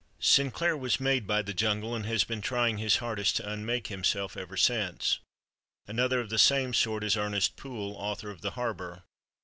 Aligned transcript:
Sinclair 0.19 0.75
was 0.75 0.99
made 0.99 1.27
by 1.27 1.43
"The 1.43 1.53
Jungle" 1.53 1.93
and 1.93 2.07
has 2.07 2.23
been 2.23 2.41
trying 2.41 2.79
his 2.79 2.95
hardest 2.97 3.35
to 3.35 3.47
unmake 3.47 3.85
himself 3.85 4.35
ever 4.35 4.57
since. 4.57 5.19
Another 5.85 6.19
of 6.19 6.31
the 6.31 6.39
same 6.39 6.73
sort 6.73 7.03
is 7.03 7.15
Ernest 7.15 7.55
Poole, 7.55 7.93
author 7.95 8.31
of 8.31 8.41
"The 8.41 8.57
Harbor." 8.57 9.03